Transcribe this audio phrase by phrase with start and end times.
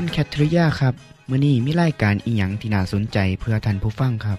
[0.00, 0.94] คุณแคทริยาครับ
[1.30, 4.38] มื้อนี้มีรายการอิหยังที่น่าสนใจเพื่อท่านผู้ฟังครับ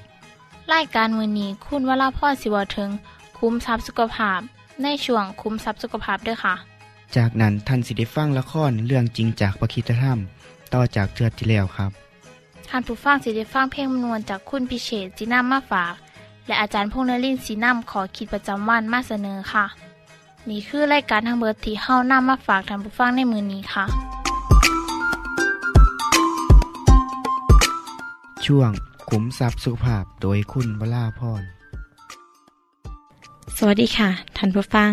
[0.73, 2.89] รายการมือนี้คุณวราพรสิเวาถึง
[3.37, 4.39] คุ้มทรัพย์สุขภาพ
[4.83, 6.55] ในช่วงคุ้มทรัพย์สุขภาพด้วยค่ะ
[7.15, 10.19] จากนั้นท่านสิได้ฟังละครเรื่องจริงจากประคีตธรรม
[10.73, 11.91] ต่อจากเทือที่แล้วครับ
[12.69, 15.93] ท่านผู้ฟังสิได้ฟังเพลงมนวนจากคุณพิเชษจีนำมาฝาก
[16.47, 19.65] และอาจารย์พงษ์นรินทร์สีนำขอคิดประจำวันมาเสนอค่ะ
[20.49, 23.85] นี่คือรายการทางเบิดที่เฮานำมาฝากท่านผู้ฟังในมือนี้ค่ะ
[28.53, 28.71] ช่วง
[29.09, 31.43] ขุมทรัพย์สุขภาพโดยคุณวราพร
[33.57, 34.91] สวัสดีค่ะ ท่านผู้ฟัง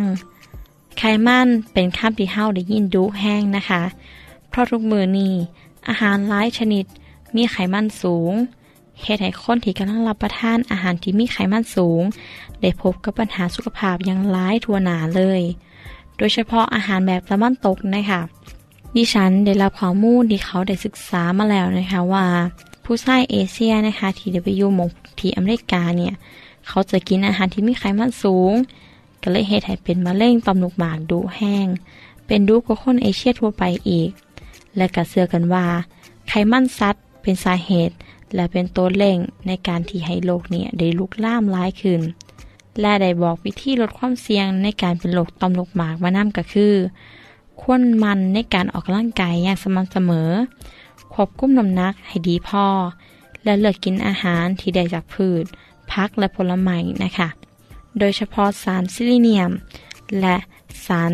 [0.99, 3.83] ไขมันเป็นคำที่เฮาได้ยินดุแห้งนะคะ
[4.49, 5.35] เพราะทุกมือนี้
[5.89, 6.85] อาหารหลายชนิด
[7.37, 8.33] มีไขมันสูง
[9.03, 12.03] เฮ็ดให้คนที่กำลังรับประทานอาหารที่มีไขมันสูง
[12.61, 15.43] ได้พบกับปัญหาสุขภาพอย่างหลายทั่วหนาเลย
[16.17, 18.21] โดยเฉพาะอาหารแบบตะวันตกนะคะ
[18.97, 22.27] ดิฉันได้รับข้อมูลที่เขาได้ศึกษามาแล้วนะคะว่า
[22.87, 24.27] ผู้ชายเอเชียนะคะที
[24.61, 26.15] วูหมกที่อเมริกาเนี่ย
[26.69, 28.53] เขาจะกินอาหารที่มีไขมันสูง
[29.23, 31.67] ก็เลยเฮ็ดให้เป็นมะเร็งต่อมลูกหมากดุแห้ง
[32.27, 34.11] เป็นดุกว่าคนเอเชียทั่วไปอีก
[34.77, 35.67] และก็เชื่อกันว่า
[36.29, 37.95] ไขมันสัตว์เป็นสาเหตุ
[38.35, 42.01] และเป็นตัวเร่งในการที่ให้โรคเนี่ยได้ลุกล่ามร้ายขึ้น
[42.81, 46.75] และได้บอกวิธีลดความเสี่ยงในการเป็นโรคต่อมลูกหมากมานำก็คือ
[47.61, 50.31] ควรมันในการออกกำลังกายอย่างสม่ำเสมอ
[51.17, 52.67] ควบคุมน้ำหนักให้ดีพอ
[53.45, 55.45] และเลือกกินอาหารที่ได้จากพืช
[55.93, 57.29] พักและผลไม้นะคะ
[57.99, 59.51] โดยเฉพาะสารซิลิเนียม
[60.21, 60.37] และ
[60.87, 61.11] สาร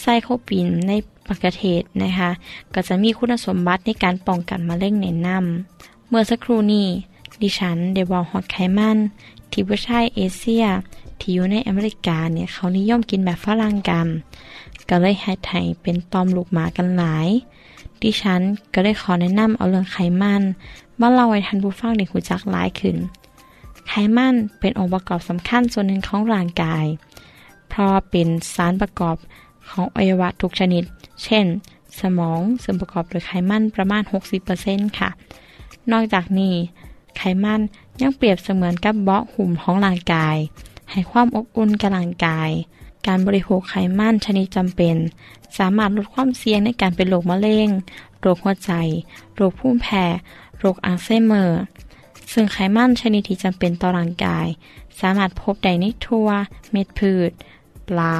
[0.00, 0.92] ไซโคปินใน
[1.26, 2.30] ปกเทศนะคะ
[2.74, 6.88] ก็จะมีคุณสมบัติในการป้องกันมะเร็งในนำเมื่อสักครู่นี้
[7.42, 8.98] ดิฉันได้บอกฮอดไขมัน
[9.50, 10.64] ที่ผู้ชายเอเชีย
[11.20, 14.06] ที่อยู่ในอเมริกาเนี่ยเขานิยมกินแบบฝรั่งกัน
[14.88, 17.28] ก็เลยให้ไทยเป็นตอมลูกหมากันหลาย
[18.02, 18.42] ดิฉัน
[18.74, 20.42] ก็ได้ขอแนะนำเอาเรื่องไขมัน
[21.00, 22.96] มาเล่าให้ท่านผู้ฟังได้รู้จักหลายขึ้น
[23.88, 26.84] ไขมันเป็นองค์ประกอบสำคัญส่วนหนึ่งของร่างกาย
[27.68, 29.16] เพราะเป็นสารประกอบ
[29.70, 30.84] ของอวัยวะทุกชนิด
[31.24, 31.46] เช่น
[32.00, 34.02] สมองซึ่งประกอบด้วยไขมันประมาณ
[34.50, 35.10] 60%ค่ะ
[35.92, 36.54] นอกจากนี้
[37.16, 37.60] ไขมัน
[38.00, 40.36] ยังเปรียบเสมือนกับเบาะหุ่มของร่างกาย
[40.90, 42.50] ให้ความอบอุ่นกับร่างกาย
[43.06, 44.96] การบริโภคไขมันชนิดจำเป็น
[45.58, 47.68] สามารถลดความเสี่ยงในการเป็นโรคมะเร็ง
[48.20, 48.72] โรคหัวใจ
[49.34, 50.04] โรคภูมิแพ้
[50.58, 51.60] โรคอัลไซเมอร์
[52.32, 54.46] ซึ่งไขมันชนิดที่จำเป็นต่อร่างกาย
[55.00, 56.28] สามารถพบได้ในทั่ว
[56.72, 57.30] เม็ดพืช
[57.88, 58.14] ปลา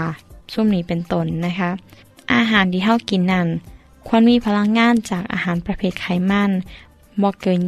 [0.53, 1.71] ซุ่มนี้เป็นต้นนะคะ
[2.35, 3.49] อาหารที่เฮากินนั่น
[4.07, 6.51] ควรมีพลังงานจากอาหารประเภทไขมัน
[7.23, 7.61] บ่เกิน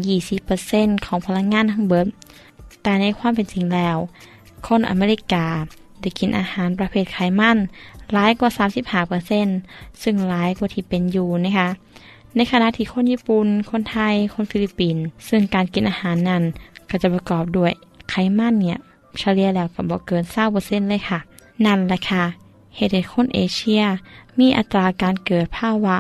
[0.49, 2.07] 20%ของพลังงานทั้งเบิด
[2.83, 3.97] แต่ในความเป็นจริงแล้ว
[4.67, 5.47] คนอเมริกา
[6.03, 7.59] ได้กินอาหารประเภทไขมัน
[8.13, 8.51] หลายกว่า
[9.27, 11.69] 35%ซึ่งหลายกว่าที่เป็นอยู่นะคะ
[12.37, 16.43] ในขณะที่คนญี่ปุ่น คนไทย คนฟิลิปปินส์ซึ่งการกินอาหารนั้น
[16.91, 17.73] ก็จะประกอบด้วย
[18.11, 18.79] ไขมันเนี่ย
[19.19, 21.19] เฉลี่ยแล้วก็บ่เกิน20%เปอร์เซ็นเลยค่ะ
[21.65, 22.25] นั่นแหละค่ะ
[22.77, 23.83] เหตุให้คนเอเชีย
[24.39, 25.97] มีอัตราการเกิดภาวะ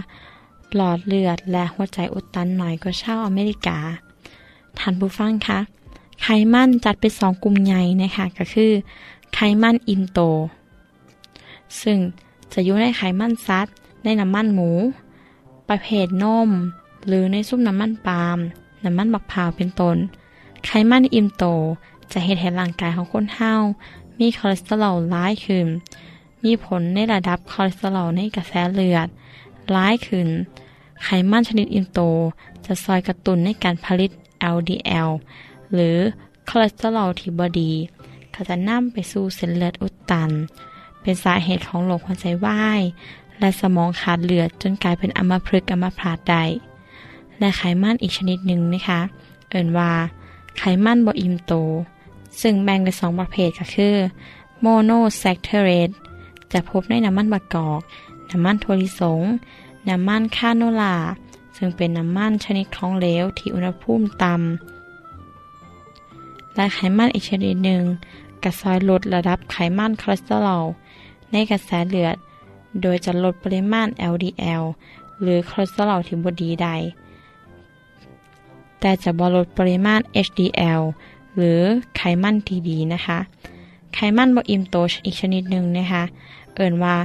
[0.75, 3.79] หลอดเลือดและหัวใจอุดตันน้อยกว่าชาวอเมริกา
[4.79, 5.59] ท่านผู้ฟังคะ
[6.23, 8.73] ไขมันจัดเป็น2กลุ่มใหญ่นะคะก็คือ
[9.40, 10.20] ไขมันอิ่มตัว
[11.82, 11.99] ซึ่ง
[12.52, 13.67] จะอยู่ในไขมันสัตว์
[14.05, 14.70] ในน้ำมันหมู
[15.69, 16.50] ประเภทนม
[17.06, 18.38] หรือในซุปน้ำมันปาล์ม
[18.85, 19.96] น้ำมันบักพร้าวเป็นต้น
[20.64, 21.44] ไขมันอิ่มตัว
[22.12, 23.52] จะเฮ็ดให้ร่างกายของคนเฮา
[24.19, 25.67] มีคอเลสเตอรอลหลายขึ้น
[26.44, 29.08] มีผลในระดับคอเลสเตอรอลในกระแสเลือด
[29.73, 30.29] หลายขึ้น
[31.02, 32.00] ไขมันชนิดอิ่มตัว
[32.64, 34.11] จะซอยกระตุ้นในการผลิต
[34.56, 35.11] LDL
[35.75, 35.96] หรือ
[36.49, 37.73] คอเลสเตอรอลที่บ่ดี
[38.40, 40.31] ก็จะนำไปสู่เส้นเลือดอุดตัน
[41.00, 42.82] เป็นสาเหตุของโรคหัวใจวาย
[43.38, 46.44] และสมองขาดเลือดจนกลายเป็นอัมพฤกษ์อัมพาตได้
[47.38, 49.00] และไขมันอีกชนิดหนึ่งนะคะ
[49.50, 49.90] เอิ้นว่า
[50.58, 51.53] ไขมันบ่อิ่มตัว
[52.40, 53.94] ซึ่งแบ่งเป็นสองประเภทก็คือ
[54.61, 55.91] monounsaturated
[56.52, 57.81] จะพบในน้ำมันมะกอก
[58.31, 59.23] น้ำมันถั่วลิสง
[59.88, 60.96] น้ำมันคาโนลา
[61.56, 64.43] ซึ่งเป็นน้ำมันชนิดของเหลวที่อุณหภูมิต่ำ
[66.55, 67.82] และไขมันอีกชนิดหนึ่ง
[68.44, 70.64] กะซอยลดระดับไขมันคอเลสเตอรอล
[71.32, 72.17] ในกระแสเลือด
[72.82, 74.62] โดยจะลดปริมาณ LDL
[75.20, 76.75] หรือคอเลสเตอรอลที่บ่ดีได้
[78.81, 80.82] แต่จะบ่ลดปริมาณ HDL
[81.37, 81.61] หรือ
[81.96, 83.19] ไขมันที่ดีนะคะ
[83.94, 86.02] ไขมันบ่อิ่มตัวอีกชนิดหนึ่งนะคะ
[86.55, 86.96] เอิ่นว่า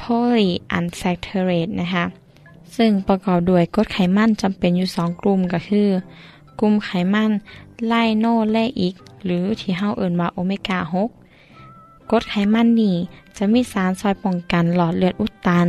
[0.00, 2.04] polyunsaturated นะคะ
[2.76, 5.88] ซึ่งประกอบด้วยกรดไขมันจำเป็นอยู่สองกลุ่มก็คือ
[6.60, 7.30] กลุ่มไขมัน
[7.86, 8.94] ไลโนเลอิก
[9.26, 11.08] หรือที่เฮาเอิ่นว่าโอเมก้า6
[12.10, 12.96] กรดไขมันนี่
[13.36, 15.68] จะมีสารซอยป้องกันหลอดเลือดอุดตัน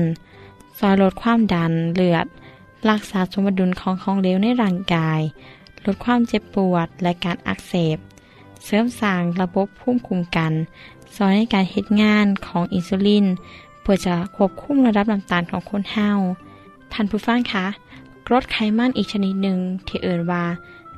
[0.77, 2.25] ซอยลดความดันเลือด
[2.89, 5.19] รักษาสมดุลของของเหลวในร่างกาย
[5.85, 7.97] ลดความเจ็บปวดและการอักเสบ
[8.65, 10.53] เสริมสร้างระบบภูมิคุ้มกัน
[11.15, 13.25] ซอยในการเฮ็ดงานของอินซูลิน
[13.81, 16.09] เพื่อจะควบคุมระดับน้ำตาลของคนเฮา
[16.93, 17.65] ท่านผู้ฟังคะ
[18.27, 20.45] กรดไขมันอีกชนิดหนึ่งที่เอิ้นว่า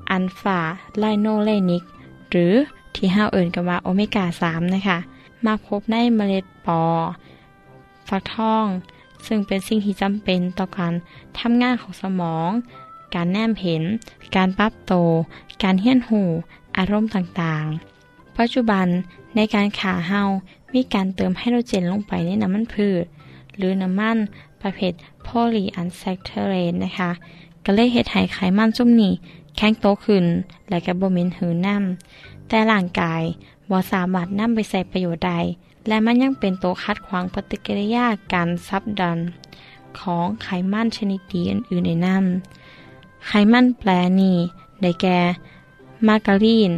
[0.09, 1.83] alpha-linolenic
[2.29, 2.53] หรือ
[2.95, 4.97] ที่เฮาเอิ้นกันว่าโอเมก้า3นะคะ
[5.45, 6.81] มาพบในเมล็ดปอ
[8.07, 8.65] ฟักทอง
[9.27, 10.93] ซึ่งเป็นสิ่งที่จำเป็นต่อการ
[11.39, 12.49] ทำงานของสมอง
[13.15, 13.83] การแนมเห็น
[14.35, 14.93] การปรับโต
[15.63, 16.21] การเฮี้ยนหู
[16.77, 18.87] อารมณ์ต่างๆ ปัจจุบัน
[19.35, 20.21] ในการขาเฮา
[20.73, 23.05] มีการเติมไฮโดรเจนลงไปในน้ำมันพืช
[23.55, 24.17] หรือน้ำมัน
[24.61, 24.93] ประเภท
[25.23, 27.11] โพลีอันแซคเทเรนนะคะ
[27.65, 29.13] ก็เลยเฮ็ดให้ไขมันจุ่มนี้
[29.61, 30.25] แข็งโตขึ้น
[30.69, 33.23] และก็บ่เหม็นหืนน้ำแต่ร่างกาย
[33.69, 35.33] บ่สามารถนำไปใส่ประโยชน์ใด
[35.87, 39.17] และมันยังเป็นตัวคัดขวางปฏิกิริยาการซับดัน
[39.99, 43.89] ของไขมันชนิดดีอื่นๆในน้ำไขมันแปร
[44.21, 44.37] นี้
[44.81, 45.19] ได้แก่
[46.07, 46.71] มาการีน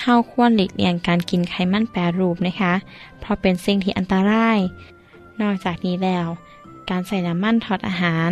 [0.00, 2.74] เฮาควรหลีกเลี่ยงการกินไขมันแปรรูปนะคะ
[3.20, 4.58] เพราะเป็นสิ่งที่อันตราย
[5.40, 6.26] นอกจากนี้แล้ว
[6.90, 8.30] การใส่น้ำมันทอดอาหาร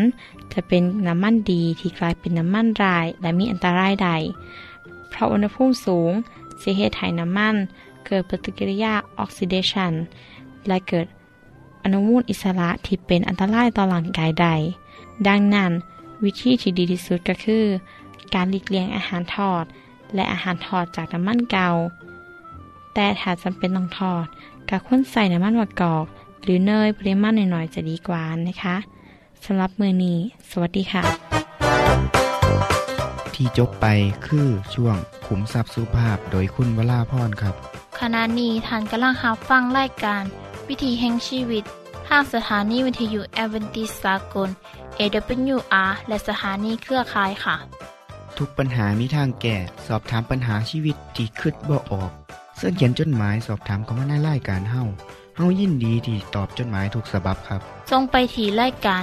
[0.52, 4.10] จะเป็นน้ำมันดีที่กลายเป็นน้ำมันราย และมีอันตรายใด
[5.08, 6.12] เพราะอุณหภูมิสูง
[6.60, 7.54] สิเหตุให้น้ำมัน
[8.06, 9.92] เกิดปฏิกิริยาออกซิเดชัน
[10.68, 11.06] และเกิด
[11.84, 14.48] อนุมูลอิสระที่เป็นอันตรายต่อร่างกายใด
[15.28, 15.72] ดังนั้น
[16.24, 17.64] วิธีที่ดีที่สุดก็คือ
[18.34, 19.64] การหลีกเลี่ยงอาหารทอด
[20.14, 21.68] และอาหารทอดจากน้ำมันเกา
[22.94, 24.24] แต่ถ้าจำเป็นต้องทอด
[24.68, 26.04] ก็ควรใส่น้ำมันมะกอก
[26.42, 28.76] หรือเนยปริมาณหน่อยๆจะดีกว่านะคะ
[29.46, 30.18] สำหรับมือนี้
[30.50, 31.02] สวัสดีค่ะ
[33.34, 33.86] ที่จบไป
[34.26, 34.96] คือช่วง
[35.26, 37.54] ขุมทรัพย์สุภาพโดยคุณวราพรครับ
[38.00, 40.22] ขณะนี้ท่านกำลังรับฟังรายการ
[40.68, 41.64] วิถีแห่งชีวิต
[42.08, 44.48] ทางสถานีวิทยุแอเวนติสากล
[44.98, 47.56] AWR และสถานีเครือข่ายค่ะ
[48.38, 49.56] ทุกปัญหามีทางแก้
[49.86, 52.10] สอบถามปัญหาชีวิตที่คืดบ่ออก
[52.56, 54.82] เสื้อเขียนจดหมายสอบถามเขามาในรายการเฮา
[55.36, 59.02] เฮายินดีที่ตอบจดหมายถูกสาบบครับ ทรงไปถีรายการ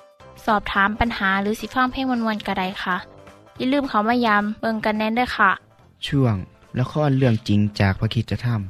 [0.45, 2.95] สอบถามปัญหาหรือสิฟังเพลงวนๆกระไดค่ะ
[3.57, 5.51] อย่าลืมเขามายามเบิงกันแน่นด้วยค่ะ
[6.07, 6.35] ช่วง
[6.79, 8.61] ละครเรื่องจริงจากพระคริสตธรรม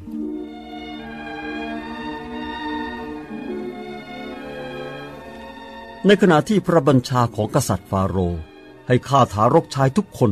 [6.05, 8.41] ในขณะที่พระบัญชาของกษัตริย์ฟาโรห์
[8.87, 10.31] ให้ฆ่าทารกชายทุกคน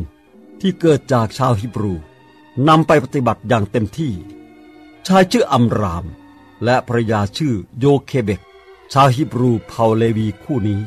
[0.62, 1.94] ที่เกิดจากชาวฮิบรู
[2.68, 4.12] นำไปปฏิบัติอย่างเต็มที่
[5.08, 6.06] ชายชื่ออัมราม
[6.64, 8.42] และภรรยาชื่อโยเคเบก
[8.94, 10.80] ชาวฮิบรูเผ่าเลวีคู่นี้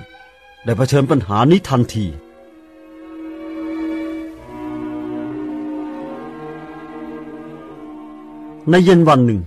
[0.64, 2.06] ได้เผชิญปัญหานี้ทันที
[8.70, 9.40] ในเย็นวันหนึ่ง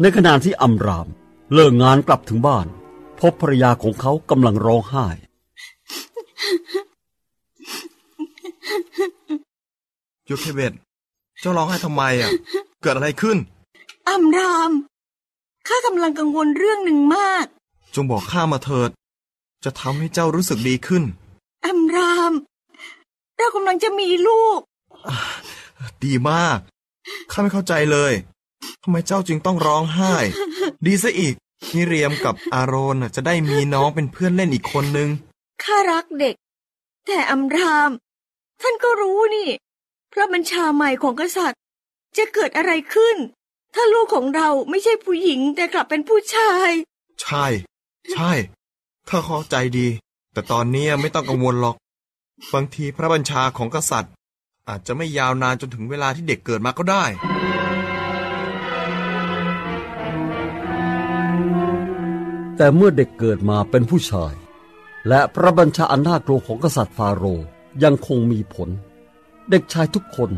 [0.00, 1.08] ในขณะที่อัมราม
[1.54, 2.66] เลิกงานกลับถึงบ้าน
[3.20, 5.06] พบภรรยาของเขากำลังร้องไห้
[10.26, 10.72] โยเคเบต
[11.40, 12.30] เจ้าร้องไห้ทำไมอะ
[12.82, 13.38] เกิดอะไรขึ้น
[14.08, 14.72] อัมราม
[15.68, 17.46] ข้ากำลังกังวลเรื่องหนึ่งมาก
[17.94, 18.90] จงบอกข้ามาเถิด
[19.64, 21.02] จะทำให้เจ้ารู้สึกดีขึ้น
[21.66, 22.32] อัมราม
[23.36, 24.60] เรากำลังจะมีลูก
[26.04, 26.58] ดีมาก
[27.30, 28.12] ข้าไม่เข้าใจเลย
[28.82, 30.14] ทำไมเจ้าจึงต้องร้องไห้
[30.86, 31.34] ดีซะอีก
[31.74, 35.08] มิเรียมกับอาโรนน่ะจะได้มีน้องเป็นเพื่อนเล่นอีกคนนึง
[35.62, 36.34] ข้ารักเด็ก
[37.06, 37.90] แต่อัมราม
[38.60, 39.48] ท่านก็รู้นี่
[40.12, 41.60] พระบัญชาใหม่ของกษัตริย์
[42.16, 43.16] จะเกิดอะไรขึ้น
[43.74, 46.70] ถ้าลูกของเราไม่ใช่ผู้หญิงแต่กลับเป็นผู้ชาย
[47.22, 47.44] ใช่
[48.12, 48.30] ใช่
[49.08, 49.86] ข้าเข้าใจดี
[50.32, 51.76] แต่ตอนนี้ไม่ต้องกังวลหรอก
[52.52, 54.12] บางทีพระบัญชาของกษัตริย์
[54.68, 57.04] อาจจะไม่ยาวนานจนถึงเวลาที่เด็กเกิดมาก็ได้
[62.56, 64.34] แต่เมื่อเด็กเกิดมาเป็นผู้ชาย
[65.08, 67.46] และพระบัญชาอันน่ากลัวของกษัตริย์ฟาโรห์
[67.82, 68.68] ยังคงมีผล
[69.50, 70.30] เด็กชายทุกคน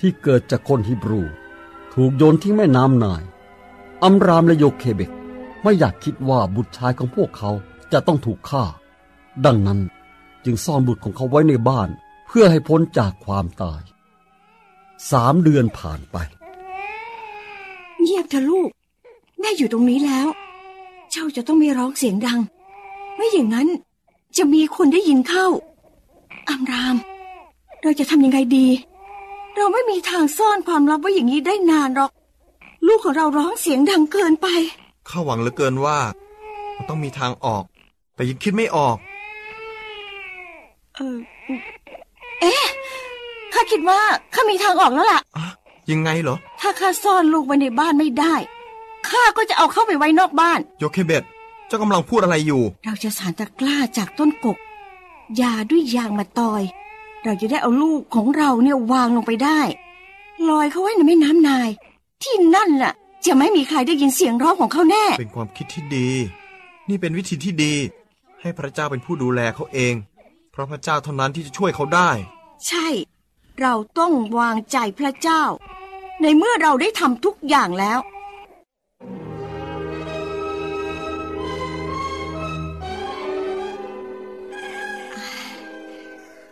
[0.00, 1.22] ที่เกิดจากคนฮิบรู
[1.94, 3.22] ถูกโยนทิ้งแม่น้ำนาย
[4.02, 5.10] อัมรามและโยเคเบก
[5.62, 7.50] ไม่อยากคิดว่าบุตรชายของพวกเขา
[7.92, 8.64] จะต้องถูกฆ่า
[9.46, 9.80] ดังนั้น
[10.44, 11.88] จึงซ่อนบุตรของเขาไว้ในบ้าน
[12.26, 13.82] เพื่อให้พ้นจากความตาย
[15.10, 16.16] สามเดือนผ่านไป
[18.00, 18.70] เงียบเถอะลูก
[19.40, 20.28] แม่อยู่ตรงนี้แล้ว
[21.10, 22.40] เจ้าจะต้องไม่ร้องเสียงดัง
[23.16, 23.68] ไม่อย่างนั้น
[24.36, 25.46] จะมีคนได้ยินเข้า
[26.48, 26.96] อามราม
[27.82, 28.66] เราจะทำยังไงดี
[29.56, 32.10] เราไม่มีทางซ่อนความลับไว้อย่างนี้ได้นานหรอก
[32.86, 34.46] ลูกของเราร้องเสียงดังเกินไป
[35.08, 35.98] ข้าหวังเหลือเกินว่า
[36.76, 37.64] มันต้องมีทางออก
[38.16, 38.96] แต่ยังคิดไม่ออก
[40.96, 41.16] เออ
[42.40, 42.64] เอ๊ะ
[43.52, 44.00] ข้าคิดว่า
[44.34, 45.46] ข้ามีทางออกแล้วล่ะ อะ
[45.90, 48.34] ยังไงเหรอ ถ้าข้าซ่อนลูกไว้ในบ้านไม่ได้
[49.08, 51.24] ข้าก็จะเอาเข้าไปไว้นอกบ้าน โยเคเบต
[51.66, 54.58] เจ้ากำลังพูดอะไรอยู่ เราจะสารตะกร้าจากต้นกก
[55.40, 56.62] ยาด้วยยางมาตอย
[57.24, 59.60] เราจะได้เอาลูกของเราเนี่ยวางลงไปได้
[60.48, 61.70] ลอยเขาไว้ในแม่น้ำนาย
[62.22, 62.92] ที่นั่นล่ะ
[63.26, 66.08] จะไม่มีใครได้ยินเสียงร้องของเขาแน่ เป็นความคิดที่ดี
[66.88, 67.74] นี่เป็นวิธีที่ดี
[68.46, 69.94] ให้พระเจ้าเป็นผู้ดูแลเขาเอง
[70.52, 72.10] เพราะพระเจ้าเท่านั้นที่จะช่วยเขาได้
[72.68, 72.88] ใช่
[73.60, 75.42] เราต้องวางใจพระเจ้า
[76.22, 77.98] ในเมื่อเราได้ทำทุกอย่างแล้ว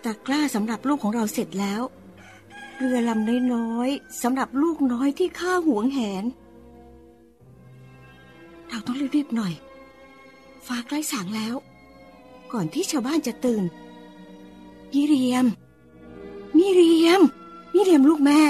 [0.04, 1.82] ตะกร้าสำหรับลูกของเราเสร็จแล้ว
[2.76, 6.24] เรือลำน้อยๆสำหรับลูกน้อยที่ข้าหวงแหน
[8.68, 9.54] เราต้องรีบๆหน่อย
[10.66, 11.56] ฟ้าใกล้สางแล้ว
[12.52, 13.64] ก่อนที่ชาวบ้านจะตื่น
[14.92, 15.46] มิเรียม
[16.56, 17.22] มิเรียม
[17.74, 18.40] มิเรียมลูกแม่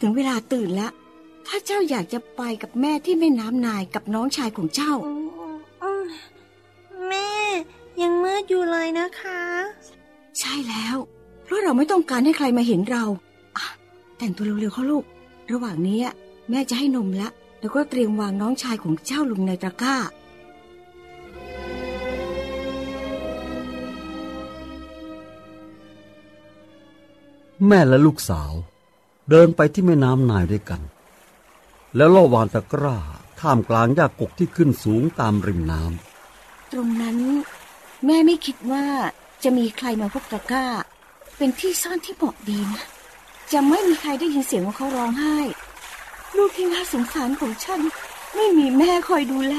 [0.00, 0.92] ถึงเวลาตื่นแล้ว
[1.46, 4.92] ถ้าเจ้าอยากจะไปกับแม่ที่แม่น้ำนายกับน้องชายของเจ้า
[7.08, 7.30] แม่
[8.02, 9.40] ยังมืดอยู่เลยนะคะ
[10.38, 10.96] ใช่แล้ว
[11.44, 13.04] เพราะเราไม่ต้องการให้ใครมาเห็นเรา
[13.56, 13.66] อะ
[14.18, 15.04] แต่งตัวเร็วๆเข้าลูก
[15.52, 16.00] ระหว่างนี้
[16.50, 19.96] แม่จะให้นมแล้วแล้วก็เตรียมวางน้องชายของเจ้าลงในตะกร้า
[27.66, 28.52] แม่และลูกสาว
[29.30, 30.80] เดินไปที่แม่น้ำนายด้วยกัน
[31.96, 32.98] แล้วล่อวานตะกร้า
[33.40, 37.18] ท่ามกลางหญ้ากกที่ขึ้นสูงตามริมน้ำตรงนั้น
[38.06, 38.86] แม่ไม่คิดว่า
[39.42, 40.66] จะมีใครมาพบตะกร้า
[41.36, 42.84] เป็นที่ซ่อนที่เหมาะดีนะ
[43.52, 45.38] จะไม่มีใครได้ยินเสียงของเขาร้องไห้
[46.36, 47.80] ลูกที่น่าสงสารของฉัน
[48.34, 49.56] ไม่มีแม่คอยดูแล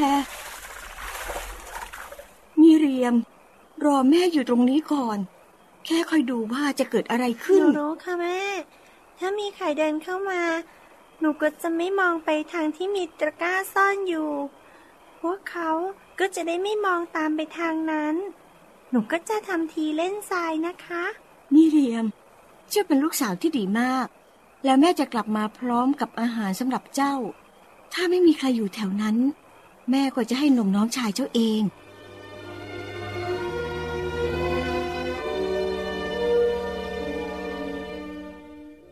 [2.62, 3.16] มีเรียม
[3.84, 5.18] รอแม่อยู่ตรงนี้ก่อน
[5.86, 8.40] แค่คอยดูว่าจะเกิดอะไรหขึ้นนูรู้ค่ะแม่
[9.20, 10.42] ถ้ามีใครเดินเข้ามา
[11.20, 14.30] หนูก็จะไม่มองไปทางที่มีตะกร้าซ่อนอยู่
[15.22, 15.70] พวกเขา
[16.20, 18.16] ก็จะได้ไม่มองตามไปทางนั้น
[18.92, 21.04] หนูก็จะทำทีเล่นทรายนะคะ
[21.54, 22.06] มิเรียม
[22.70, 24.08] เจ้าเป็นลูกสาวที่ดีมาก
[24.66, 27.16] แล้วแม่จะกลับมาพร้อมกับอาหารสำหรับเจ้า
[27.94, 29.18] ถ้าไม่มีใครอยู่แถวนั้น
[29.92, 31.62] แม่ก็จะให้นมน้องชายเจ้าเอง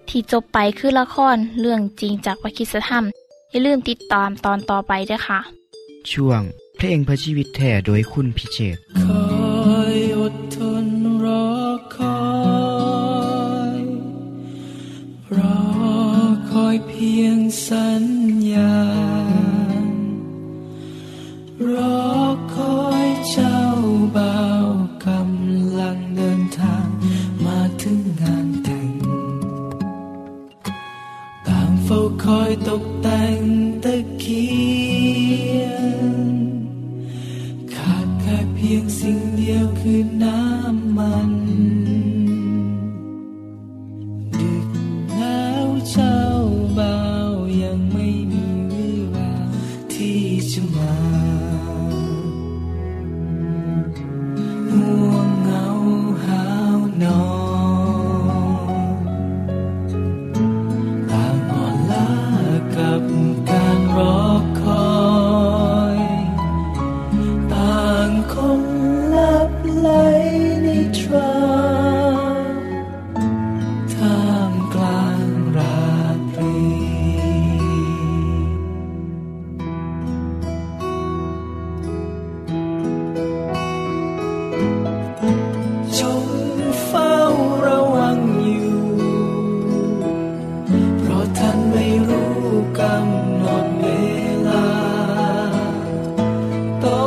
[0.09, 3.03] ที่จบไปคือละครเรื่องจริงจากวิคิสธรรม
[3.51, 5.39] อย่าลืมติดตามตอนต่อไปด้วยค่ะ
[6.11, 6.41] ช่วง
[6.77, 9.23] เพลงพระชีวิตแท้โดยคุณพิเชษฐ์คอ
[9.95, 10.85] ยอดทน
[11.23, 11.49] รอ
[11.95, 12.19] คอ
[13.77, 13.81] ย
[15.37, 15.59] รอ
[16.51, 17.37] คอยเพียง
[17.67, 18.03] สัญ
[18.53, 32.73] ญาา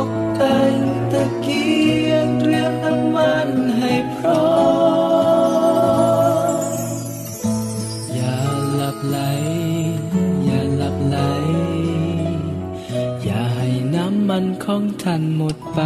[0.05, 0.77] กแต่ง
[1.11, 1.67] ตะเกี
[2.09, 3.49] ยงเรียมน้ำมัน
[3.79, 4.47] ให้พร้อ
[6.59, 6.63] ม
[8.13, 8.37] อย่า
[8.75, 9.19] หลับไหล
[10.45, 11.17] อย่าหลับไหล
[13.23, 15.81] อย่าให้น้ำมันของท่านหมดไป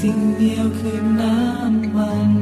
[0.00, 2.32] สิ่งเดียวคือน้ำมัน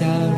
[0.00, 0.29] sound.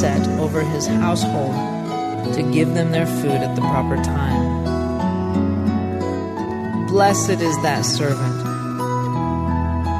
[0.00, 1.54] Set over his household
[2.34, 4.64] to give them their food at the proper time.
[6.86, 8.40] Blessed is that servant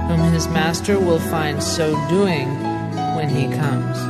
[0.08, 2.48] whom his master will find so doing
[3.14, 4.09] when he comes.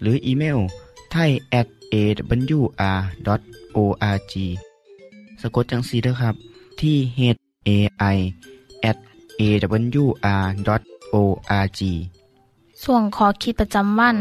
[0.00, 0.58] หรืออีเมล
[1.12, 1.30] ไทย
[1.60, 3.24] at awr.org
[5.40, 6.34] สะกดจังสีนะครับ
[6.80, 7.20] ที่ h
[7.68, 7.70] a
[8.14, 8.18] i
[8.90, 8.98] at
[9.40, 10.04] a w
[10.78, 10.80] r
[11.14, 11.16] o
[11.64, 11.80] r g
[12.82, 14.16] ส่วนขอคิดประจำวัน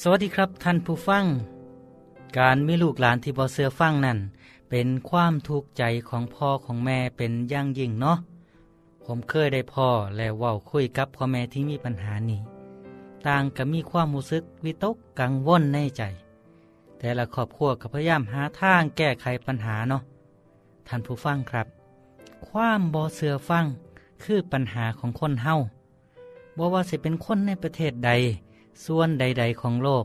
[0.00, 1.24] สวัสดีครับท่านผู้ฟัง
[2.38, 4.18] การมีลูกหลานที่บ่เสือฟังนั่น
[4.70, 8.18] เป็นความทุกข์ใจของพ่อของแม่เป็นอย่างยิ่งเนาะ
[9.10, 12.40] ผมเคยได้พ่อและเว้าคุยกับพ่อแม่ที่มีปัญหานี้
[13.26, 16.02] ต่างก็มีความรู้สึกวิตกกังวลในใจ
[16.98, 20.02] แต่ละครอบครัวก็พยายามหาทางแก้ไขปัญหาเนาะ
[20.86, 21.66] ท่านผู้ฟังครับ
[22.48, 23.64] ความบ่เสือฟัง
[24.22, 25.54] คือปัญหาของคนเฮา
[26.56, 28.10] บ่ว่าจะเป็นคนในประเทศใด
[28.84, 30.04] ส่วนใด ๆ ของโลก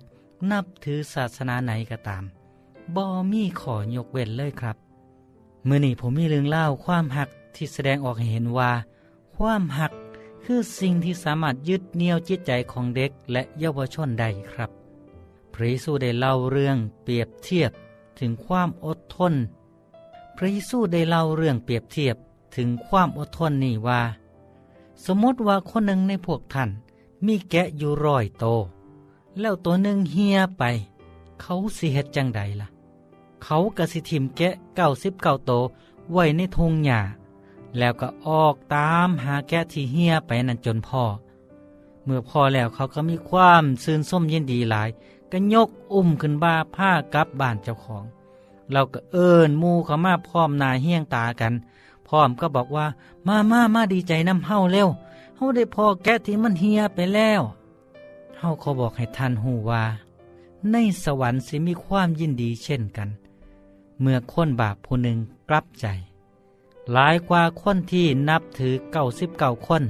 [0.52, 2.24] นับถือศาสนาไหนก็ตาม
[2.96, 4.78] บ่มีขอยกเว้นเลยครับ
[5.66, 8.72] เมื่อนี้ผมมีเรื่องเล่าความหักที่แสดงออกให้เห็นว่า
[9.38, 9.92] ความหัก
[10.44, 14.72] คือสิ่งที่สามารถยึดเหนี่ยวจิตใจของเด็กและเยาวชนได้ครับ
[15.54, 17.72] พระเยซูได้เล่าเรื่องเปรียบเทียบ
[18.20, 19.34] ถึงความอดทน
[20.38, 22.16] พระเยซูได้เล่าเรื่องเปรียบเทียบ
[22.56, 24.02] ถึงความอดทนนี่ว่า
[25.06, 26.70] สมมติว่าคนหนึ่งในพวกท่าน
[27.26, 28.46] มีแกะอยู่ร้อยโต
[29.40, 30.64] แล้วตัวหนึ่งเฮียไป
[31.42, 32.68] เขาสิเฮ็ดจังใดล่ะ
[33.44, 35.52] เขากระสิทิมแกะเก้าสิบเก้าโต
[36.12, 37.00] ไว้ในทงหญ้า
[37.78, 41.04] แล้วก็ออกตามหาแกะที่เฮียไปนั่นจนพ่อ
[42.04, 44.90] เมื่อพอแล้วเขาก็มีความซื่นส้มยินดีหลาย
[45.32, 48.06] ก็ยกอุ้มขึ้นบ้าผ้ากลับบ้านเจ้าของ
[48.72, 51.54] เราก็เอิญมูเขามาพร้อมนาเฮี้ยงตากัน
[52.08, 52.88] พร้อมก็บอกว่า
[53.28, 54.90] มามามาดีใจน้ำเฮาเร็ว
[55.38, 57.42] เฮาได้พอแกะที่มันเฮียไปแล้ว
[58.40, 59.84] เฮาเขาบอกให้ท่านหูว่า
[60.72, 63.10] ในสวรรค์สิมีความยินดีเช่นกัน
[64.02, 65.18] เมื่อคนบาปผู้หนึ่ง
[65.50, 65.86] กลับใจ
[66.92, 69.84] หลายกว่าคนที่นับถือเก้าสิบเก้าคน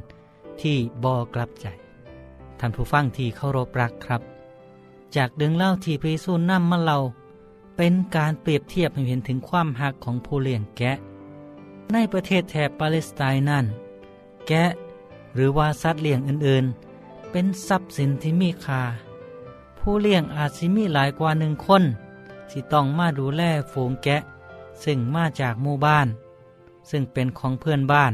[0.62, 1.68] ที่บอกลับใจ
[2.60, 4.22] ท่านผู้ฟังที่เคารพรักครับ
[5.16, 6.98] จากดึงเล่าที่พระเยซูนำมาเรา
[7.78, 10.98] เป็นการเปรียบเทียบให้เห็นถึงความหักของผู้เลี้ยงแกะ
[11.92, 13.66] ในประเทศแถบปาเลสไตน์นั้น
[14.48, 14.64] แกะ
[15.36, 18.82] หรือว่าสัตว์เลี้ยงอื่นๆ เป็นทรัพย์สินที่มีค่า
[19.80, 21.84] ผู้เลี้ยงอาจสิมีหลายกว่าหนึ่งคน
[22.50, 24.18] ที่ต้องมาดูแลฝูงแกะ
[24.84, 26.08] ซึ่งมาจากหมู่บ้าน
[26.90, 28.14] ซึ่งเป็นของเพื่อนบ้าน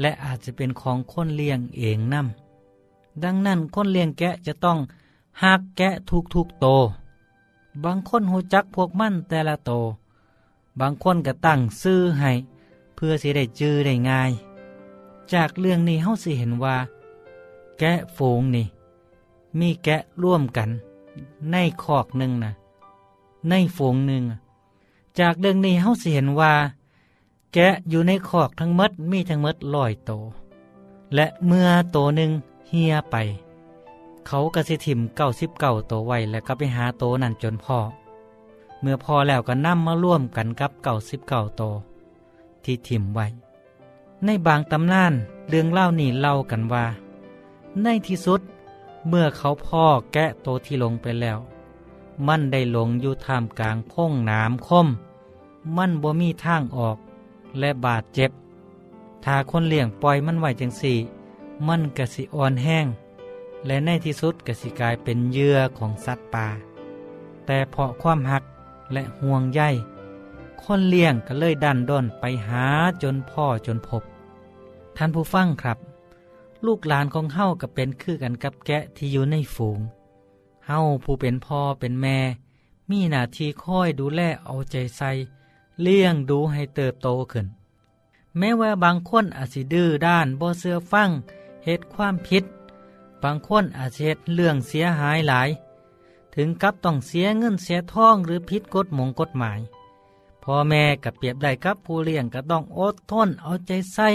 [0.00, 2.22] และอาจจะเป็นของคนเลี้ยงเองนั่
[3.22, 4.78] ดังนั้นคนเลี้ยงแกะจะต้อง
[5.42, 6.66] หักแกะทุกทุกโต
[7.84, 9.72] บางคนหูจักพวกมันแต่ละโต
[10.80, 12.30] บางคนก็ตั้งซื้อให้
[12.94, 14.32] เพื่อสิได้จื้อได้ง่าย
[15.32, 16.76] จากเรื่องนี้เฮาสิเห็นว่า
[17.78, 18.66] แกะฝูงนี่
[19.58, 20.68] มีแกะร่วมกัน
[21.50, 22.52] ในคอกหนึ่งนะ
[23.48, 24.24] ในฝูงหนึ่ง
[25.18, 26.52] จากเรื่องนี้เฮาสิเห็นว่า
[27.54, 30.12] แกะอยู่ในคอกทั้งมดมีทั้งมดลอยโต
[31.14, 32.30] และเมื่อโตหนึ่ง
[32.68, 33.16] เฮียไป
[34.26, 37.78] เขากระสิถิมเก้าสิบเก้าโตไว้แล้วก็ไปหาโตนั่นจนพอ
[38.80, 41.62] เมื่อพอแล้วก็นำมมาร่วมกันกับเก้าสิบเก้าโต
[42.64, 43.26] ที่ถิมไว้
[44.24, 45.12] ในบางตำนาน
[45.48, 46.84] เรื่องเล่านี่เล่ากันว่า
[47.82, 48.40] ในที่สุด
[49.08, 51.38] เมื่อเขาพ่อแกะโตที่ลงไปแล้ว
[52.26, 54.88] มันได้ลงอยู่ท่ามกลางพงน้ำคม
[55.76, 56.96] มันบ่มีทางออก
[57.58, 58.30] และบาดเจ็บ
[59.24, 60.98] ถ้าคนเลี้ยงปล่อยมันไว้จังสี่
[61.66, 62.86] มันกระสิอ่อนแห้ง
[63.66, 66.48] และในที่สุดกระสิกลายเป็นเยื่อของสัตว์ป่า
[67.46, 68.44] แต่เพราะความหัก
[68.92, 69.60] และห่วงใย
[70.62, 72.66] คนเลี้ยงก็เลยดันด้นไปหา
[73.02, 74.02] จนพ่อจนพบ
[74.96, 75.78] ท่านผู้ฟังครับ
[76.66, 79.80] ลูกหลานของเฮาก็เป็นคือกันกับแกะที่อยู่ในฝูง
[80.66, 82.18] เฮาผู้เป็นพ่อเป็นแม่
[82.90, 85.10] มีหน้าที่คอยดูแลเอาใจใส่
[85.82, 87.46] เลี้ยงดูให้เติบโตขึ้น
[88.38, 91.10] แม้ว่าบางคนอาจสิดื้อด้านบ่เสื้อฟัง
[91.64, 92.44] เหตุความผิด
[93.22, 95.48] บางคนอาจเฮ็ดเรื่องเสียหายหลาย
[96.34, 99.60] ถึงกับต้องเสียเงินเสียทองหรือผิดกฎหมงกฎหมาย
[100.42, 104.08] พ่อแม่กับเปรียบได้กับผู้เลี้ยงก็ต้องอดทนเอาใจใส่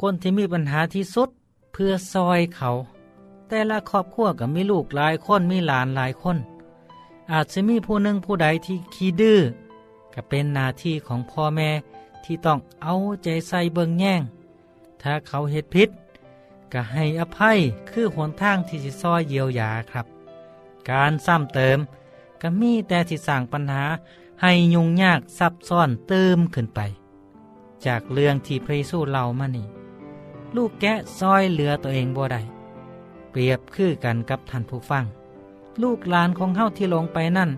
[0.00, 1.28] คนที่มีปัญหาที่สุด
[1.72, 2.70] เพื่อซอยเขา
[3.48, 6.36] แต่ละครอบครัวก็มีลูกหลายคนมีหลานหลายคน
[7.32, 9.40] อาจจะมีผู้หนึ่งผู้ใดที่ขี้ดื้อ
[10.14, 11.70] ก็เป็นหน้าที่ของพ่อแม่
[12.24, 12.94] ที่ต้องเอา
[13.24, 14.22] ใจใส่เบิงแย่ง
[15.02, 15.88] ถ้าเขาเหตุผิด
[16.72, 17.58] ก็ให้อภัย
[17.90, 20.06] คือหนทางที่จะซอยเยียวยาครับ
[20.90, 21.78] การซ้ำเติม
[22.40, 23.84] ก็มีแต่ที่สร้างปัญหา
[24.42, 26.80] ให้ยุ่งยากซับซ้อนเติมขึ้นไป
[27.86, 29.66] จากเรื่องที่พระเยซูเล่ามานี่
[30.56, 32.42] ลูกแกะซอยเหลือตัวเองบ่ได้
[33.30, 35.04] เปรียบคือกันกับท่านผู้ฟัง
[35.82, 37.50] ลูกหลานของเฮาที่ลงไปนั่น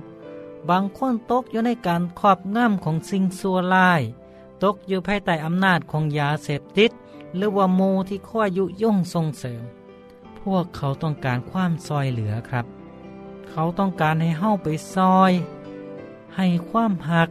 [0.68, 4.02] บางคนตกอยู่ในการครอบงำของสิ่งซัวร้าย
[4.62, 6.90] ตกอยู่ภายใต้อำนาจของยาเสพติด
[7.36, 9.62] หรือว่าโมที่ข้อยุย่งส่งเสริม
[10.40, 12.66] พวกเขาต้องการความซอยเหลือครับ
[13.50, 15.32] เขาต้องการให้เฮ้าไปซอย
[16.36, 17.28] ให้ความหัก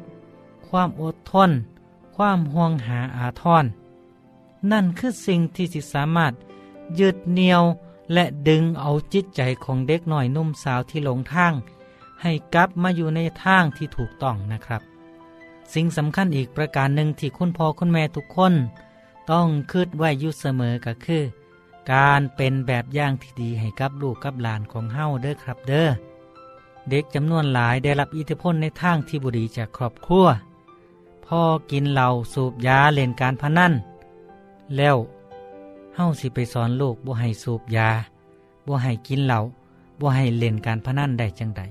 [0.67, 1.51] ความอดทน
[2.15, 3.65] ความห่วงหาอาทร
[4.71, 6.33] นั่นคือสิ่งที่สิสามารถ
[6.99, 7.63] ยึดเหนี่ยว
[8.13, 11.53] และดึงเอาจิตใจของเด็กหน่อยนุ่มสาวที่หลงทาง
[12.23, 14.81] ให้กลับมาอยู่ในทางที่ถูกต้องนะครับ
[15.73, 18.53] สิ่งสำคัญอีกประการหนึ่งที่คุณพ่อคุณแม่ทุกคน
[19.31, 21.23] ต้องคืดไว้อยู่เสมอก็คือ
[21.93, 25.89] การเป็นแบบอย่างที่ดีให้กับลูกกับหลานของเฮาเด้อครับเด้อ
[26.89, 30.27] เด็กจำนวนหลายได้รับอิทธิพลในทางที่บุรีจากครอบครัว
[31.25, 33.73] พ่อกินเหล้าสูบยาเล่นการพนัน
[34.77, 34.97] แล้ว
[35.95, 37.89] เฮาสิไปสอนลูกบ่ให้สูบยา
[38.67, 39.39] บ่ให้กินเหล้า
[39.99, 41.63] บ่ให้เล่นการพนันได้จังใด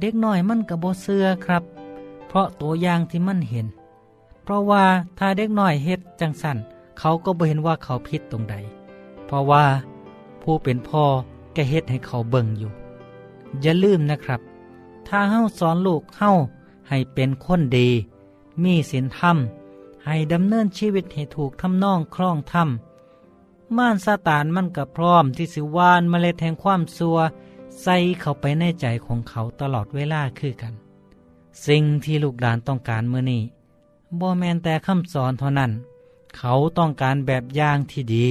[0.00, 1.62] เด็กน้อยมันก็บ่เชื่อครับ
[2.28, 3.66] เพราะตัวอย่างที่มันเห็น
[4.42, 4.84] เพราะว่า
[5.18, 6.56] ถ้าเด็กน้อยเฮ็ดจังสั่น
[6.98, 8.54] เขาก็บ่เห็นว่าเขาผิดตรงใด
[9.26, 9.64] เพราะว่า
[10.42, 11.04] ผู้เป็นพ่อ
[11.56, 12.70] ก็เฮ็ดให้เขาเบิ่งอยู่
[13.62, 14.40] อย่าลืมนะครับ
[15.08, 16.30] ถ้าเฮาสอนลูกเฮา
[16.88, 17.88] ให้เป็นคนดี
[18.62, 19.36] มีศีลธรรม
[20.06, 22.68] ให้ดำเนินชีวิตให้ถูกทำนองคล่องธรรม
[23.76, 27.18] ม่านซาตานมันก็พร้อมที่สิวานเมล็ดแห่งความซัว
[27.82, 30.74] ใส่เข้าไปในใจของเขาตลอดเวลาคือกัน
[31.66, 33.42] สิ่งที่ลูกหลานต้องการเมื่อนี้
[34.20, 35.70] บ่แมนแต่คำสอนเท่านั้น
[36.38, 38.28] เขาต้องการแบบอย่างที่ดี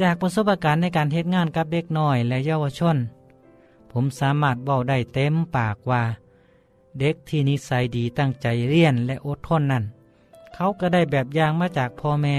[0.00, 2.96] จากประสบการณ์ในการเทศงานกับเด็กน้อยและเยาวชน
[3.90, 6.02] ผมสามารถบอกได้เต็มปากว่า
[6.98, 9.84] เด็กที่นิสัยดีตั้งใจเรียนและอดทนนั่น
[10.54, 12.36] เขาก็ได้แบบอย่างมาจากพ่อแม่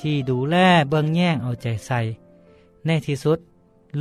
[0.00, 0.56] ที่ดูแล
[0.88, 2.00] เบื้องแย่งเอาใจใส่
[2.86, 3.38] ในที่สุด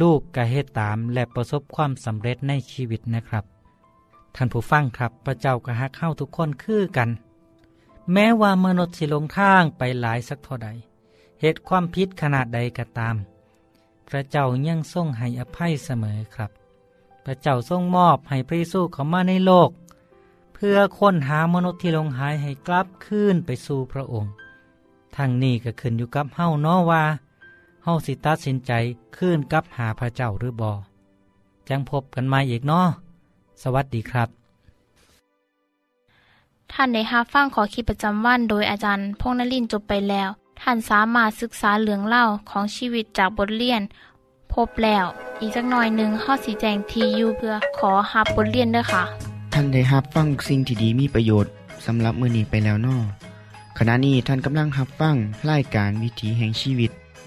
[0.02, 3.46] ลูกก็เฮ็ดตามและประสบความสำเร็จในชีวิตนะครับ
[4.36, 7.10] ท่านผู้ฟังครับพระเจ้าก็ฮักเข้าทุกคนคือกัน
[8.14, 10.70] แม้ว่ามนุษย์สิลงทางไปหลายสักเท่าใด
[11.42, 13.16] เหตุความผิดขนาดใดก็ตาม
[14.10, 16.52] พระเจ้ายังทรงให้อภัยเสมอครับ
[17.26, 19.70] พระเจ้าทรงมอบให้พระเยซูเข้ามาในโลก
[20.54, 24.32] เพื่อค้นหามนุษย์ที่ลงหายให้กลับคืนไปสู่พระองค์
[25.16, 28.72] ทางนี้ก็ขึ้นอยู่กับเฮ้าเนาะว่าาสิตัดสินใจ
[29.18, 30.72] คืนกับหาพระเจ้าหรือบอ
[31.70, 32.88] จังพบกันมาอีกเนาะ
[33.62, 34.30] สวัสดีครับ
[36.72, 40.30] ท่านได้ฮับฟังขอคิดประจำวันโดยอาจารย์พงนลินจบไปแล้ว
[40.62, 43.82] ท่านสามารถศึกษาเหลืองเล่าของชีวิตจากบทเรียน
[44.54, 45.06] พบแล้ว
[45.42, 49.04] อีกสักหน่อยหนึ่งข้อสีแจงทียูเพื่อขอฮับบทเรียนด้วยค่ะ
[49.54, 51.52] ท่านได้รับฟังสิ่งที่ดีมีประโยชน์
[51.86, 52.98] สำหรับมือนี้ไปแล้วนอ
[53.78, 55.16] ขณะนี้ท่านกำลังรับฟัง
[55.50, 56.92] รายการวิถีแห่งชีวิต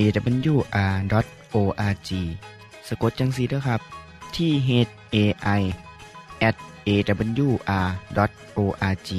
[0.00, 2.10] awr.org
[2.88, 3.80] สะกดจังสีด้วยครับ
[4.36, 4.70] ที่ h
[5.14, 5.16] a
[5.60, 5.62] i
[6.48, 6.56] at
[6.88, 9.10] awr.org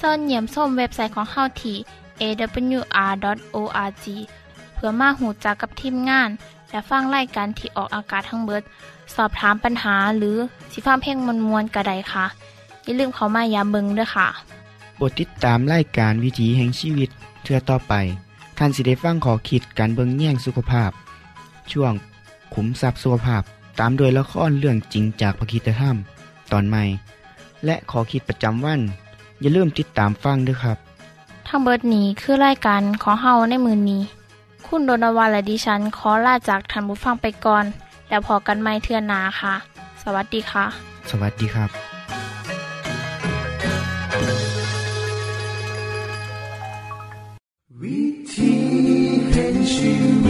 [0.00, 1.76] ส่วนเหยี่ยมส้มเว็บไซต์ของเฮาที่
[2.22, 4.06] awr.org
[4.74, 6.28] เพื่อมาหูจักกับทีมงาน
[6.70, 8.62] และฟังไล่การที่ออกอากาศทั้งเบิด
[9.14, 10.36] สอบถามปัญหาหรือ
[10.72, 12.26] สิฟ้าเพ่งมวลมวลกระไดค่ะ
[12.84, 14.28] อย่าลืมเขามายามเบิงด้วยค่ะ
[15.00, 17.10] บทติดตามไล่การวิถีแห่งชีวิต
[17.42, 17.92] เทือต่อไป
[18.58, 20.90] ท่านสิได้ฟังขอคิดการเบิงแย่งสุขภาพ
[21.72, 21.92] ช่วง
[22.54, 23.42] ขุมทรัพย์สุขภาพ
[23.80, 25.96] ตามโดยละครเรื่องจริงจากพระคีตธรรม
[26.52, 26.82] ตอนใหม่
[27.64, 28.80] และขอคิดประจำวัน
[29.40, 30.78] อย่าลืมติดตามฟังด้วยครับ
[31.48, 34.02] ทั้งเบิดนี้คือรายการขอเฮาในมือนี้
[34.66, 37.64] คุณโดนวาและดิฉันขอลาจากทันบุฟังไปก่อน
[38.08, 39.54] แล้วพอกันไม่เทื่อนนาค่ะ
[40.02, 40.64] สวัสดีค่ะ
[41.10, 41.95] สวัสดีครับ
[48.36, 50.25] 听很久。